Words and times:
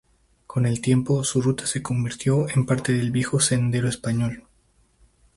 Con 0.47 0.65
el 0.65 0.81
tiempo, 0.81 1.23
su 1.23 1.43
ruta 1.43 1.67
se 1.67 1.83
convirtió 1.83 2.49
en 2.49 2.65
parte 2.65 2.91
del 2.91 3.11
Viejo 3.11 3.39
Sendero 3.39 3.87
Español. 3.87 4.45